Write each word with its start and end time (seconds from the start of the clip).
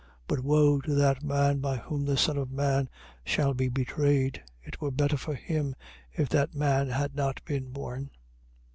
But 0.25 0.39
woe 0.39 0.81
to 0.81 0.95
that 0.95 1.21
man 1.21 1.59
by 1.59 1.77
whom 1.77 2.05
the 2.05 2.17
Son 2.17 2.35
of 2.35 2.49
man 2.49 2.89
shall 3.23 3.53
be 3.53 3.69
betrayed. 3.69 4.41
It 4.63 4.81
were 4.81 4.89
better 4.89 5.15
for 5.15 5.35
him, 5.35 5.75
if 6.11 6.27
that 6.29 6.55
man 6.55 6.89
had 6.89 7.13
not 7.13 7.45
been 7.45 7.69
born. 7.69 8.09